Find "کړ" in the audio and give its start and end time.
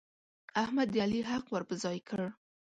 2.09-2.19